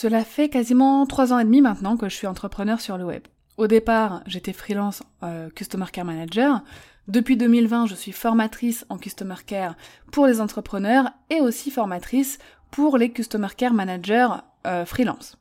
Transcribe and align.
Cela 0.00 0.24
fait 0.24 0.48
quasiment 0.48 1.04
trois 1.04 1.34
ans 1.34 1.38
et 1.38 1.44
demi 1.44 1.60
maintenant 1.60 1.98
que 1.98 2.08
je 2.08 2.14
suis 2.14 2.26
entrepreneur 2.26 2.80
sur 2.80 2.96
le 2.96 3.04
web. 3.04 3.22
Au 3.58 3.66
départ, 3.66 4.22
j'étais 4.24 4.54
freelance 4.54 5.02
euh, 5.22 5.50
Customer 5.50 5.84
Care 5.92 6.06
Manager. 6.06 6.62
Depuis 7.06 7.36
2020, 7.36 7.84
je 7.84 7.94
suis 7.94 8.12
formatrice 8.12 8.86
en 8.88 8.96
Customer 8.96 9.34
Care 9.44 9.74
pour 10.10 10.26
les 10.26 10.40
entrepreneurs 10.40 11.10
et 11.28 11.42
aussi 11.42 11.70
formatrice 11.70 12.38
pour 12.70 12.96
les 12.96 13.10
Customer 13.10 13.48
Care 13.54 13.74
Managers 13.74 14.28
euh, 14.66 14.86
freelance. 14.86 15.36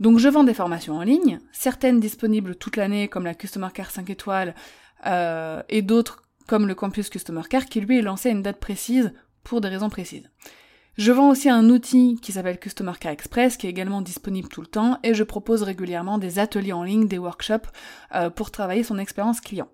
Donc 0.00 0.18
je 0.18 0.28
vends 0.28 0.42
des 0.42 0.52
formations 0.52 0.96
en 0.96 1.02
ligne, 1.02 1.38
certaines 1.52 2.00
disponibles 2.00 2.56
toute 2.56 2.74
l'année 2.74 3.06
comme 3.06 3.24
la 3.24 3.34
Customer 3.34 3.68
Care 3.72 3.92
5 3.92 4.10
étoiles 4.10 4.56
euh, 5.06 5.62
et 5.68 5.82
d'autres 5.82 6.24
comme 6.48 6.66
le 6.66 6.74
Campus 6.74 7.08
Customer 7.08 7.42
Care 7.48 7.66
qui 7.66 7.80
lui 7.80 7.98
est 7.98 8.02
lancé 8.02 8.30
à 8.30 8.32
une 8.32 8.42
date 8.42 8.58
précise 8.58 9.12
pour 9.44 9.60
des 9.60 9.68
raisons 9.68 9.90
précises. 9.90 10.28
Je 10.96 11.12
vends 11.12 11.28
aussi 11.28 11.50
un 11.50 11.68
outil 11.68 12.18
qui 12.22 12.32
s'appelle 12.32 12.58
Customer 12.58 12.92
Care 12.98 13.12
Express, 13.12 13.58
qui 13.58 13.66
est 13.66 13.70
également 13.70 14.00
disponible 14.00 14.48
tout 14.48 14.62
le 14.62 14.66
temps, 14.66 14.98
et 15.02 15.12
je 15.12 15.24
propose 15.24 15.62
régulièrement 15.62 16.16
des 16.16 16.38
ateliers 16.38 16.72
en 16.72 16.82
ligne, 16.82 17.06
des 17.06 17.18
workshops, 17.18 17.68
euh, 18.14 18.30
pour 18.30 18.50
travailler 18.50 18.82
son 18.82 18.98
expérience 18.98 19.42
client. 19.42 19.68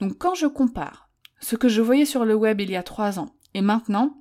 Donc 0.00 0.16
quand 0.16 0.34
je 0.34 0.46
compare 0.46 1.10
ce 1.40 1.56
que 1.56 1.68
je 1.68 1.82
voyais 1.82 2.06
sur 2.06 2.24
le 2.24 2.34
web 2.34 2.60
il 2.60 2.70
y 2.70 2.76
a 2.76 2.82
trois 2.82 3.18
ans 3.18 3.34
et 3.52 3.60
maintenant, 3.60 4.16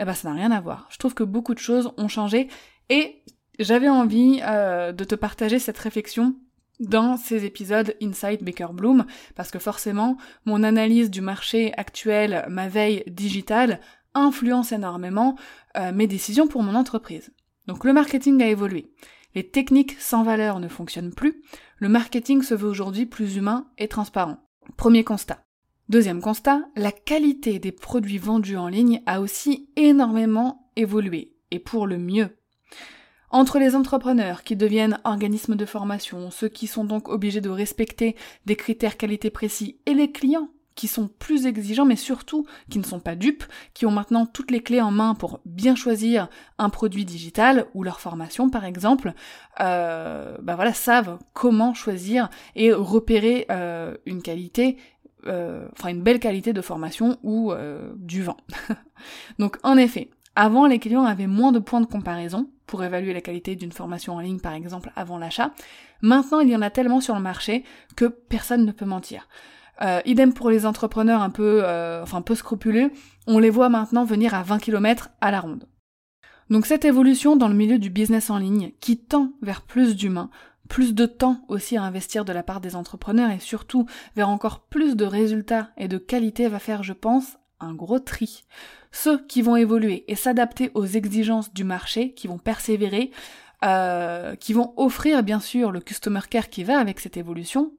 eh 0.00 0.04
ben 0.04 0.12
ça 0.12 0.28
n'a 0.28 0.34
rien 0.34 0.50
à 0.50 0.60
voir. 0.60 0.88
Je 0.90 0.98
trouve 0.98 1.14
que 1.14 1.22
beaucoup 1.22 1.54
de 1.54 1.60
choses 1.60 1.92
ont 1.96 2.08
changé 2.08 2.48
et 2.88 3.22
j'avais 3.60 3.88
envie 3.88 4.40
euh, 4.42 4.90
de 4.90 5.04
te 5.04 5.14
partager 5.14 5.60
cette 5.60 5.78
réflexion 5.78 6.34
dans 6.80 7.16
ces 7.16 7.44
épisodes 7.44 7.94
Inside 8.02 8.42
Baker 8.42 8.68
Bloom, 8.72 9.06
parce 9.36 9.52
que 9.52 9.60
forcément, 9.60 10.16
mon 10.46 10.64
analyse 10.64 11.10
du 11.10 11.20
marché 11.20 11.72
actuel, 11.76 12.44
ma 12.48 12.66
veille 12.66 13.04
digitale, 13.06 13.78
influence 14.14 14.72
énormément 14.72 15.36
euh, 15.76 15.92
mes 15.92 16.06
décisions 16.06 16.46
pour 16.46 16.62
mon 16.62 16.74
entreprise. 16.74 17.32
Donc 17.66 17.84
le 17.84 17.92
marketing 17.92 18.42
a 18.42 18.48
évolué. 18.48 18.92
Les 19.34 19.48
techniques 19.48 19.96
sans 19.98 20.22
valeur 20.22 20.60
ne 20.60 20.68
fonctionnent 20.68 21.14
plus. 21.14 21.42
Le 21.76 21.88
marketing 21.88 22.42
se 22.42 22.54
veut 22.54 22.68
aujourd'hui 22.68 23.06
plus 23.06 23.36
humain 23.36 23.66
et 23.78 23.88
transparent. 23.88 24.38
Premier 24.76 25.04
constat. 25.04 25.44
Deuxième 25.88 26.20
constat, 26.20 26.62
la 26.76 26.92
qualité 26.92 27.58
des 27.58 27.72
produits 27.72 28.18
vendus 28.18 28.56
en 28.56 28.68
ligne 28.68 29.02
a 29.06 29.20
aussi 29.20 29.68
énormément 29.76 30.70
évolué, 30.76 31.34
et 31.50 31.58
pour 31.58 31.86
le 31.86 31.98
mieux. 31.98 32.36
Entre 33.30 33.58
les 33.58 33.74
entrepreneurs 33.74 34.42
qui 34.42 34.56
deviennent 34.56 35.00
organismes 35.04 35.56
de 35.56 35.64
formation, 35.64 36.30
ceux 36.30 36.48
qui 36.48 36.66
sont 36.66 36.84
donc 36.84 37.08
obligés 37.08 37.40
de 37.40 37.50
respecter 37.50 38.16
des 38.46 38.56
critères 38.56 38.96
qualité 38.96 39.30
précis, 39.30 39.80
et 39.86 39.94
les 39.94 40.12
clients 40.12 40.50
qui 40.74 40.88
sont 40.88 41.08
plus 41.08 41.46
exigeants, 41.46 41.84
mais 41.84 41.96
surtout 41.96 42.46
qui 42.70 42.78
ne 42.78 42.84
sont 42.84 43.00
pas 43.00 43.14
dupes, 43.14 43.44
qui 43.74 43.86
ont 43.86 43.90
maintenant 43.90 44.26
toutes 44.26 44.50
les 44.50 44.62
clés 44.62 44.80
en 44.80 44.90
main 44.90 45.14
pour 45.14 45.40
bien 45.44 45.74
choisir 45.74 46.28
un 46.58 46.70
produit 46.70 47.04
digital 47.04 47.66
ou 47.74 47.82
leur 47.82 48.00
formation 48.00 48.50
par 48.50 48.64
exemple, 48.64 49.12
euh, 49.60 50.36
bah 50.42 50.56
voilà, 50.56 50.72
savent 50.72 51.18
comment 51.32 51.74
choisir 51.74 52.28
et 52.56 52.72
repérer 52.72 53.46
euh, 53.50 53.96
une 54.06 54.22
qualité, 54.22 54.76
euh, 55.26 55.68
enfin 55.72 55.90
une 55.90 56.02
belle 56.02 56.20
qualité 56.20 56.52
de 56.52 56.60
formation 56.60 57.18
ou 57.22 57.52
euh, 57.52 57.92
du 57.96 58.22
vent. 58.22 58.36
Donc 59.38 59.58
en 59.62 59.76
effet, 59.76 60.10
avant 60.34 60.66
les 60.66 60.78
clients 60.78 61.04
avaient 61.04 61.26
moins 61.26 61.52
de 61.52 61.58
points 61.58 61.80
de 61.80 61.86
comparaison 61.86 62.50
pour 62.66 62.82
évaluer 62.82 63.12
la 63.12 63.20
qualité 63.20 63.54
d'une 63.54 63.72
formation 63.72 64.14
en 64.14 64.20
ligne 64.20 64.40
par 64.40 64.54
exemple 64.54 64.90
avant 64.96 65.18
l'achat. 65.18 65.52
Maintenant 66.00 66.40
il 66.40 66.48
y 66.48 66.56
en 66.56 66.62
a 66.62 66.70
tellement 66.70 67.00
sur 67.00 67.14
le 67.14 67.20
marché 67.20 67.64
que 67.96 68.06
personne 68.06 68.64
ne 68.64 68.72
peut 68.72 68.86
mentir. 68.86 69.28
Euh, 69.82 70.00
idem 70.04 70.32
pour 70.32 70.50
les 70.50 70.64
entrepreneurs 70.64 71.22
un 71.22 71.30
peu, 71.30 71.62
euh, 71.64 72.02
enfin 72.02 72.22
peu 72.22 72.34
scrupuleux, 72.34 72.92
on 73.26 73.38
les 73.38 73.50
voit 73.50 73.68
maintenant 73.68 74.04
venir 74.04 74.34
à 74.34 74.42
20 74.42 74.58
km 74.58 75.10
à 75.20 75.30
la 75.30 75.40
ronde. 75.40 75.66
Donc 76.50 76.66
cette 76.66 76.84
évolution 76.84 77.34
dans 77.36 77.48
le 77.48 77.54
milieu 77.54 77.78
du 77.78 77.90
business 77.90 78.30
en 78.30 78.38
ligne, 78.38 78.72
qui 78.80 78.98
tend 78.98 79.32
vers 79.42 79.62
plus 79.62 79.96
d'humains, 79.96 80.30
plus 80.68 80.94
de 80.94 81.06
temps 81.06 81.44
aussi 81.48 81.76
à 81.76 81.82
investir 81.82 82.24
de 82.24 82.32
la 82.32 82.42
part 82.42 82.60
des 82.60 82.76
entrepreneurs 82.76 83.30
et 83.30 83.40
surtout 83.40 83.86
vers 84.14 84.28
encore 84.28 84.60
plus 84.66 84.96
de 84.96 85.04
résultats 85.04 85.70
et 85.76 85.88
de 85.88 85.98
qualité 85.98 86.48
va 86.48 86.58
faire, 86.58 86.82
je 86.82 86.92
pense, 86.92 87.36
un 87.58 87.74
gros 87.74 87.98
tri. 87.98 88.44
Ceux 88.92 89.24
qui 89.26 89.42
vont 89.42 89.56
évoluer 89.56 90.04
et 90.08 90.14
s'adapter 90.14 90.70
aux 90.74 90.86
exigences 90.86 91.52
du 91.52 91.64
marché, 91.64 92.12
qui 92.14 92.28
vont 92.28 92.38
persévérer, 92.38 93.10
euh, 93.64 94.34
qui 94.36 94.52
vont 94.52 94.74
offrir 94.76 95.22
bien 95.22 95.40
sûr 95.40 95.72
le 95.72 95.80
customer 95.80 96.20
care 96.28 96.50
qui 96.50 96.64
va 96.64 96.78
avec 96.78 97.00
cette 97.00 97.16
évolution, 97.16 97.72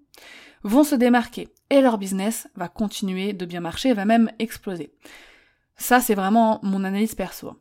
vont 0.64 0.84
se 0.84 0.96
démarquer 0.96 1.50
et 1.70 1.82
leur 1.82 1.98
business 1.98 2.48
va 2.56 2.68
continuer 2.68 3.34
de 3.34 3.46
bien 3.46 3.60
marcher, 3.60 3.94
va 3.94 4.06
même 4.06 4.32
exploser. 4.40 4.94
Ça, 5.76 6.00
c'est 6.00 6.16
vraiment 6.16 6.60
mon 6.64 6.84
analyse 6.84 7.16
perso. 7.16 7.60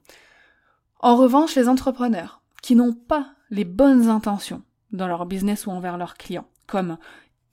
En 1.01 1.17
revanche, 1.17 1.57
les 1.57 1.69
entrepreneurs 1.69 2.43
qui 2.63 2.77
n'ont 2.77 2.93
pas 2.93 3.33
les 3.51 3.65
bonnes 3.65 4.09
intentions 4.09 4.63
dans 4.93 5.09
leur 5.09 5.27
business 5.27 5.67
ou 5.67 5.71
envers 5.71 5.99
leurs 5.99 6.15
clients, 6.15 6.47
comme 6.67 6.99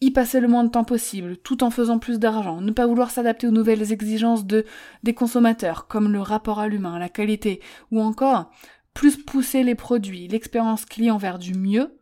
y 0.01 0.11
passer 0.11 0.39
le 0.39 0.47
moins 0.47 0.63
de 0.63 0.69
temps 0.69 0.83
possible, 0.83 1.37
tout 1.37 1.63
en 1.63 1.71
faisant 1.71 1.99
plus 1.99 2.19
d'argent, 2.19 2.61
ne 2.61 2.71
pas 2.71 2.87
vouloir 2.87 3.11
s'adapter 3.11 3.47
aux 3.47 3.51
nouvelles 3.51 3.91
exigences 3.91 4.45
de, 4.45 4.65
des 5.03 5.13
consommateurs, 5.13 5.87
comme 5.87 6.11
le 6.11 6.21
rapport 6.21 6.59
à 6.59 6.67
l'humain, 6.67 6.99
la 6.99 7.09
qualité, 7.09 7.61
ou 7.91 8.01
encore 8.01 8.51
plus 8.93 9.17
pousser 9.17 9.63
les 9.63 9.75
produits, 9.75 10.27
l'expérience 10.27 10.85
client 10.85 11.17
vers 11.17 11.39
du 11.39 11.53
mieux, 11.53 11.98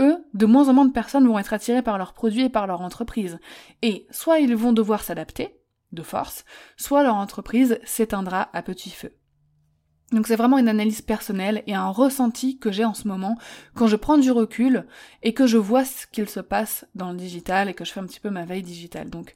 eux, 0.00 0.24
de 0.34 0.46
moins 0.46 0.68
en 0.68 0.72
moins 0.72 0.86
de 0.86 0.92
personnes 0.92 1.26
vont 1.26 1.38
être 1.38 1.52
attirées 1.52 1.82
par 1.82 1.98
leurs 1.98 2.12
produits 2.12 2.44
et 2.44 2.48
par 2.48 2.66
leur 2.66 2.80
entreprise. 2.80 3.38
Et 3.82 4.06
soit 4.10 4.38
ils 4.38 4.56
vont 4.56 4.72
devoir 4.72 5.02
s'adapter, 5.02 5.56
de 5.92 6.02
force, 6.02 6.44
soit 6.76 7.02
leur 7.02 7.16
entreprise 7.16 7.78
s'éteindra 7.84 8.48
à 8.52 8.62
petit 8.62 8.90
feu. 8.90 9.14
Donc 10.12 10.26
c'est 10.26 10.36
vraiment 10.36 10.58
une 10.58 10.68
analyse 10.68 11.00
personnelle 11.00 11.62
et 11.66 11.74
un 11.74 11.88
ressenti 11.88 12.58
que 12.58 12.70
j'ai 12.70 12.84
en 12.84 12.92
ce 12.92 13.08
moment 13.08 13.38
quand 13.74 13.86
je 13.86 13.96
prends 13.96 14.18
du 14.18 14.30
recul 14.30 14.86
et 15.22 15.32
que 15.32 15.46
je 15.46 15.56
vois 15.56 15.86
ce 15.86 16.06
qu'il 16.06 16.28
se 16.28 16.40
passe 16.40 16.86
dans 16.94 17.12
le 17.12 17.16
digital 17.16 17.68
et 17.68 17.74
que 17.74 17.84
je 17.84 17.92
fais 17.92 18.00
un 18.00 18.06
petit 18.06 18.20
peu 18.20 18.28
ma 18.28 18.44
veille 18.44 18.62
digitale. 18.62 19.08
Donc 19.08 19.34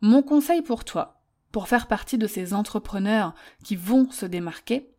mon 0.00 0.22
conseil 0.22 0.62
pour 0.62 0.84
toi, 0.84 1.22
pour 1.52 1.68
faire 1.68 1.86
partie 1.86 2.18
de 2.18 2.26
ces 2.26 2.54
entrepreneurs 2.54 3.34
qui 3.62 3.76
vont 3.76 4.10
se 4.10 4.26
démarquer, 4.26 4.90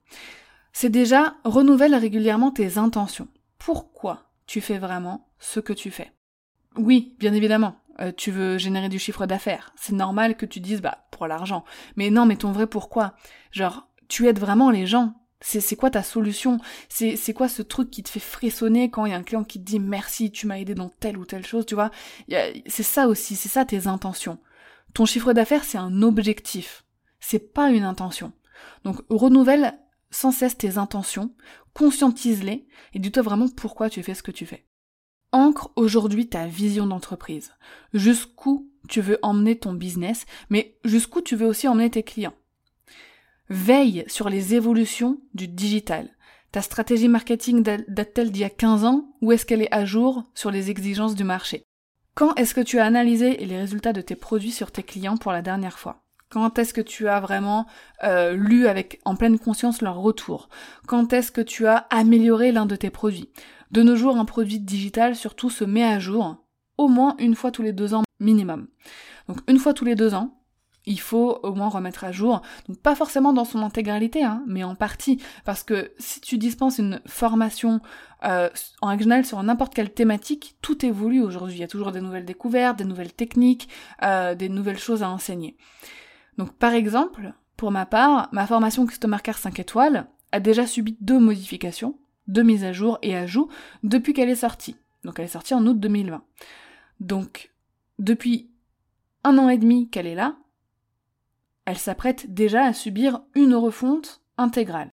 c'est 0.72 0.90
déjà 0.90 1.36
renouvelle 1.44 1.96
régulièrement 1.96 2.52
tes 2.52 2.78
intentions. 2.78 3.28
Pourquoi 3.58 4.31
tu 4.48 4.62
fais 4.62 4.78
vraiment 4.78 5.30
ce 5.40 5.60
que 5.60 5.74
tu 5.74 5.92
fais. 5.92 6.12
Oui, 6.78 7.16
bien 7.20 7.34
évidemment, 7.34 7.76
euh, 8.00 8.12
tu 8.16 8.32
veux 8.32 8.58
générer 8.58 8.90
du 8.90 9.00
chiffre 9.00 9.26
d'affaires. 9.26 9.74
C'est 9.76 9.94
normal 9.94 10.38
que 10.38 10.46
tu 10.46 10.60
dises, 10.60 10.82
bah, 10.82 11.06
pour 11.12 11.28
l'argent. 11.28 11.64
Mais 11.96 12.10
non, 12.10 12.26
mais 12.26 12.38
ton 12.38 12.52
vrai 12.52 12.68
pourquoi? 12.68 13.14
Genre, 13.52 13.88
tu 14.08 14.28
aides 14.28 14.40
vraiment 14.40 14.72
les 14.72 14.88
gens. 14.88 15.14
C'est 15.44 15.76
quoi 15.76 15.90
ta 15.90 16.04
solution? 16.04 16.60
C'est 16.88 17.34
quoi 17.34 17.50
ce 17.50 17.64
truc 17.64 17.90
qui 17.90 18.04
te 18.04 18.10
fait 18.10 18.20
frissonner 18.20 18.92
quand 18.92 19.08
il 19.08 19.12
y 19.12 19.16
a 19.16 19.18
un 19.18 19.24
client 19.24 19.44
qui 19.44 19.60
te 19.60 19.66
dit 19.66 19.80
merci, 19.80 20.32
tu 20.32 20.46
m'as 20.46 20.60
aidé 20.60 20.76
dans 20.76 20.90
telle 20.90 21.18
ou 21.18 21.26
telle 21.26 21.46
chose, 21.46 21.66
tu 21.66 21.74
vois? 21.74 21.90
C'est 22.68 22.84
ça 22.84 23.08
aussi, 23.08 23.36
c'est 23.36 23.50
ça 23.50 23.66
tes 23.66 23.88
intentions. 23.88 24.38
Ton 24.94 25.06
chiffre 25.06 25.34
d'affaires, 25.34 25.64
c'est 25.64 25.80
un 25.80 26.04
objectif. 26.04 26.86
C'est 27.20 27.54
pas 27.54 27.72
une 27.72 27.86
intention. 27.86 28.34
Donc 28.84 28.98
renouvelle 29.10 29.80
sans 30.12 30.32
cesse 30.32 30.58
tes 30.58 30.78
intentions, 30.78 31.34
conscientise-les 31.74 32.68
et 32.94 33.00
dis-toi 33.00 33.24
vraiment 33.24 33.48
pourquoi 33.48 33.90
tu 33.90 34.04
fais 34.04 34.14
ce 34.14 34.24
que 34.24 34.32
tu 34.32 34.46
fais. 34.46 34.66
Ancre 35.32 35.72
aujourd'hui 35.78 36.28
ta 36.28 36.46
vision 36.46 36.86
d'entreprise. 36.86 37.54
Jusqu'où 37.94 38.70
tu 38.90 39.00
veux 39.00 39.18
emmener 39.22 39.58
ton 39.58 39.74
business, 39.74 40.26
mais 40.50 40.78
jusqu'où 40.84 41.22
tu 41.22 41.36
veux 41.36 41.48
aussi 41.48 41.68
emmener 41.68 41.90
tes 41.90 42.04
clients. 42.04 42.36
Veille 43.50 44.04
sur 44.08 44.30
les 44.30 44.56
évolutions 44.56 45.22
du 45.34 45.48
digital. 45.48 46.10
Ta 46.52 46.62
stratégie 46.62 47.08
marketing 47.08 47.64
date-t-elle 47.64 48.32
d'il 48.32 48.42
y 48.42 48.46
a 48.46 48.50
15 48.50 48.84
ans 48.84 49.16
ou 49.22 49.32
est-ce 49.32 49.46
qu'elle 49.46 49.62
est 49.62 49.74
à 49.74 49.86
jour 49.86 50.24
sur 50.36 50.52
les 50.52 50.70
exigences 50.70 51.16
du 51.16 51.24
marché? 51.24 51.64
Quand 52.14 52.36
est-ce 52.36 52.54
que 52.54 52.62
tu 52.62 52.80
as 52.80 52.86
analysé 52.86 53.38
les 53.38 53.58
résultats 53.58 53.94
de 53.94 54.02
tes 54.02 54.16
produits 54.16 54.52
sur 54.52 54.72
tes 54.72 54.84
clients 54.84 55.16
pour 55.16 55.32
la 55.32 55.42
dernière 55.42 55.80
fois? 55.80 56.04
Quand 56.32 56.58
est-ce 56.58 56.74
que 56.74 56.82
tu 56.82 57.08
as 57.08 57.20
vraiment 57.20 57.68
euh, 58.04 58.34
lu 58.34 58.68
avec 58.68 59.00
en 59.06 59.16
pleine 59.16 59.38
conscience 59.38 59.82
leur 59.82 59.98
retour? 59.98 60.50
Quand 60.88 61.14
est-ce 61.14 61.32
que 61.32 61.42
tu 61.42 61.68
as 61.68 61.86
amélioré 61.90 62.52
l'un 62.52 62.66
de 62.66 62.76
tes 62.76 62.90
produits? 62.90 63.30
De 63.72 63.84
nos 63.84 63.96
jours, 63.96 64.18
un 64.18 64.26
produit 64.26 64.60
digital 64.60 65.16
surtout 65.16 65.50
se 65.50 65.64
met 65.64 65.84
à 65.84 66.00
jour 66.00 66.38
au 66.78 66.88
moins 66.88 67.16
une 67.20 67.36
fois 67.36 67.52
tous 67.52 67.62
les 67.62 67.74
deux 67.74 67.94
ans 67.94 68.04
minimum. 68.20 68.68
Donc 69.28 69.40
une 69.48 69.60
fois 69.60 69.74
tous 69.74 69.86
les 69.86 69.96
deux 69.96 70.14
ans, 70.14 70.42
il 70.86 71.00
faut 71.00 71.40
au 71.44 71.54
moins 71.54 71.70
remettre 71.70 72.04
à 72.04 72.12
jour. 72.12 72.42
Donc 72.68 72.80
pas 72.80 72.96
forcément 72.96 73.34
dans 73.34 73.46
son 73.46 73.62
intégralité, 73.62 74.24
hein, 74.24 74.44
mais 74.48 74.64
en 74.64 74.76
partie. 74.76 75.22
Parce 75.46 75.64
que 75.64 75.92
si 76.00 76.22
tu 76.22 76.38
dispenses 76.38 76.80
une 76.80 77.02
formation 77.06 77.82
euh, 78.24 78.50
en 78.82 78.88
règle 78.88 79.26
sur 79.26 79.42
n'importe 79.44 79.74
quelle 79.74 79.92
thématique, 79.92 80.56
tout 80.62 80.86
évolue 80.86 81.22
aujourd'hui. 81.22 81.58
Il 81.58 81.62
y 81.62 81.64
a 81.64 81.68
toujours 81.68 81.92
des 81.92 82.02
nouvelles 82.02 82.26
découvertes, 82.26 82.78
des 82.78 82.86
nouvelles 82.86 83.14
techniques, 83.14 83.70
euh, 84.04 84.36
des 84.36 84.50
nouvelles 84.50 84.80
choses 84.80 85.04
à 85.04 85.10
enseigner. 85.10 85.56
Donc 86.38 86.54
par 86.54 86.74
exemple, 86.74 87.34
pour 87.58 87.72
ma 87.72 87.86
part, 87.86 88.30
ma 88.32 88.48
formation 88.48 88.86
Customer 88.86 89.18
Care 89.24 89.38
5 89.38 89.60
étoiles 89.60 90.08
a 90.32 90.40
déjà 90.40 90.66
subi 90.66 90.98
deux 91.02 91.20
modifications, 91.20 91.98
deux 92.28 92.44
mises 92.44 92.64
à 92.64 92.74
jour 92.74 92.98
et 93.02 93.16
ajouts 93.16 93.50
depuis 93.84 94.14
qu'elle 94.14 94.30
est 94.30 94.36
sortie. 94.36 94.78
Donc 95.04 95.20
elle 95.20 95.26
est 95.26 95.30
sortie 95.30 95.54
en 95.54 95.66
août 95.66 95.80
2020. 95.80 96.24
Donc 97.00 97.52
depuis 98.00 98.50
un 99.24 99.38
an 99.38 99.50
et 99.50 99.58
demi 99.58 99.90
qu'elle 99.90 100.08
est 100.08 100.16
là, 100.16 100.38
elle 101.66 101.78
s'apprête 101.78 102.34
déjà 102.34 102.64
à 102.64 102.74
subir 102.74 103.22
une 103.36 103.56
refonte 103.56 104.22
intégrale. 104.38 104.90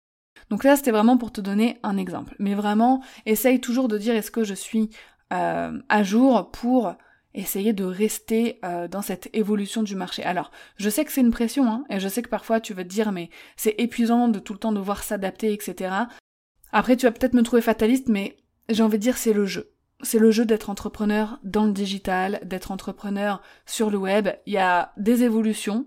Donc 0.51 0.65
là, 0.65 0.77
c'était 0.77 0.91
vraiment 0.91 1.17
pour 1.17 1.33
te 1.33 1.41
donner 1.41 1.79
un 1.83 1.97
exemple. 1.97 2.35
Mais 2.39 2.55
vraiment, 2.55 3.03
essaye 3.27 3.61
toujours 3.61 3.89
de 3.89 3.99
dire 3.99 4.15
est-ce 4.15 4.31
que 4.31 4.45
je 4.45 4.55
suis 4.55 4.91
euh, 5.33 5.79
à 5.89 6.03
jour 6.03 6.51
pour 6.51 6.95
essayer 7.39 7.73
de 7.73 7.85
rester 7.85 8.59
euh, 8.65 8.89
dans 8.89 9.03
cette 9.03 9.31
évolution 9.33 9.83
du 9.83 9.95
marché. 9.95 10.25
Alors, 10.25 10.51
je 10.77 10.91
sais 10.91 11.05
que 11.05 11.13
c'est 11.13 11.21
une 11.21 11.31
pression, 11.31 11.71
hein, 11.71 11.85
et 11.89 12.01
je 12.01 12.09
sais 12.09 12.23
que 12.23 12.29
parfois 12.29 12.61
tu 12.61 12.75
vas 12.75 12.85
te 12.85 12.89
dire 12.89 13.13
mais 13.13 13.31
c'est 13.57 13.77
épuisant 13.79 14.29
de 14.29 14.39
tout 14.39 14.53
le 14.53 14.59
temps 14.59 14.73
devoir 14.73 15.03
s'adapter, 15.03 15.53
etc. 15.53 15.95
Après, 16.73 16.97
tu 16.97 17.07
vas 17.07 17.13
peut-être 17.13 17.35
me 17.35 17.43
trouver 17.43 17.63
fataliste, 17.63 18.09
mais 18.09 18.37
j'ai 18.69 18.83
envie 18.83 18.99
de 18.99 19.03
dire 19.03 19.17
c'est 19.17 19.33
le 19.33 19.47
jeu. 19.47 19.73
C'est 20.03 20.19
le 20.19 20.31
jeu 20.31 20.45
d'être 20.45 20.71
entrepreneur 20.71 21.41
dans 21.43 21.65
le 21.65 21.73
digital, 21.73 22.41
d'être 22.45 22.71
entrepreneur 22.71 23.41
sur 23.67 23.91
le 23.91 23.99
web. 23.99 24.29
Il 24.47 24.53
y 24.53 24.59
a 24.59 24.93
des 24.97 25.25
évolutions. 25.25 25.87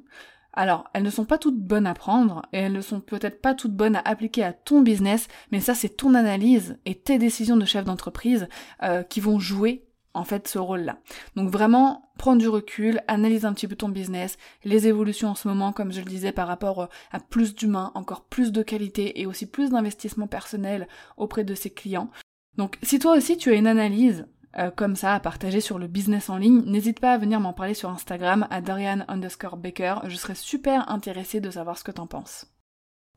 Alors, 0.54 0.90
elles 0.94 1.04
ne 1.04 1.10
sont 1.10 1.24
pas 1.24 1.38
toutes 1.38 1.60
bonnes 1.60 1.88
à 1.88 1.94
prendre 1.94 2.42
et 2.52 2.60
elles 2.60 2.74
ne 2.74 2.82
sont 2.82 3.00
peut-être 3.00 3.42
pas 3.42 3.54
toutes 3.54 3.76
bonnes 3.76 3.96
à 3.96 4.02
appliquer 4.02 4.44
à 4.44 4.52
ton 4.52 4.82
business, 4.82 5.30
mais 5.52 5.62
ça 5.62 5.74
c'est 5.74 5.96
ton 5.96 6.14
analyse 6.14 6.78
et 6.86 6.96
tes 6.96 7.18
décisions 7.18 7.56
de 7.56 7.64
chef 7.64 7.86
d'entreprise 7.86 8.50
euh, 8.84 9.04
qui 9.04 9.22
vont 9.22 9.40
jouer 9.40 9.86
en 10.14 10.24
fait 10.24 10.48
ce 10.48 10.60
rôle-là. 10.60 10.98
Donc 11.36 11.50
vraiment, 11.50 12.12
prends 12.18 12.36
du 12.36 12.48
recul, 12.48 13.02
analyse 13.08 13.46
un 13.46 13.54
petit 13.54 13.68
peu 13.68 13.76
ton 13.76 13.90
business, 13.90 14.38
les 14.64 14.88
évolutions 14.88 15.30
en 15.30 15.36
ce 15.36 15.48
moment, 15.48 15.72
comme 15.72 15.92
je 15.92 16.00
le 16.00 16.06
disais, 16.06 16.32
par 16.32 16.48
rapport 16.48 16.82
euh, 16.82 16.88
à 17.12 17.20
plus 17.20 17.56
d'humains, 17.56 17.92
encore 17.96 18.26
plus 18.26 18.52
de 18.52 18.64
qualité 18.64 19.22
et 19.22 19.26
aussi 19.26 19.46
plus 19.46 19.72
d'investissement 19.72 20.28
personnel 20.28 20.88
auprès 21.18 21.44
de 21.44 21.56
ses 21.56 21.70
clients. 21.70 22.10
Donc 22.58 22.78
si 22.84 23.00
toi 23.00 23.16
aussi 23.16 23.38
tu 23.38 23.50
as 23.50 23.56
une 23.56 23.68
analyse 23.68 24.28
euh, 24.58 24.70
comme 24.70 24.96
ça 24.96 25.14
à 25.14 25.20
partager 25.20 25.62
sur 25.62 25.80
le 25.80 25.88
business 25.88 26.30
en 26.30 26.38
ligne, 26.38 26.64
n'hésite 26.66 27.00
pas 27.00 27.14
à 27.14 27.18
venir 27.18 27.40
m'en 27.40 27.54
parler 27.54 27.74
sur 27.74 27.90
Instagram 27.90 28.48
à 28.50 28.62
Dorian 28.62 29.06
underscore 29.08 29.58
Baker. 29.58 29.96
Je 30.08 30.16
serais 30.16 30.36
super 30.36 30.90
intéressée 30.92 31.40
de 31.40 31.50
savoir 31.50 31.78
ce 31.78 31.84
que 31.84 31.92
t'en 31.92 32.08
penses. 32.08 32.48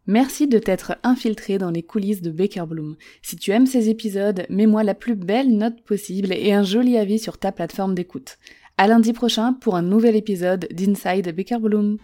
Merci 0.07 0.47
de 0.47 0.59
t'être 0.59 0.97
infiltré 1.03 1.57
dans 1.57 1.71
les 1.71 1.83
coulisses 1.83 2.21
de 2.21 2.31
Baker 2.31 2.65
Bloom. 2.69 2.97
Si 3.23 3.37
tu 3.37 3.53
aimes 3.53 3.67
ces 3.67 3.89
épisodes, 3.89 4.45
mets-moi 4.51 4.85
la 4.85 4.95
plus 4.95 5.15
belle 5.15 5.57
note 5.57 5.81
possible 5.83 6.33
et 6.33 6.53
un 6.53 6.63
joli 6.63 6.99
avis 6.99 7.19
sur 7.19 7.39
ta 7.39 7.53
plateforme 7.53 7.95
d'écoute. 7.95 8.37
À 8.77 8.87
lundi 8.87 9.15
prochain 9.15 9.55
pour 9.55 9.77
un 9.77 9.83
nouvel 9.83 10.15
épisode 10.15 10.69
d'Inside 10.71 11.35
Baker 11.35 11.59
Bloom. 11.59 11.97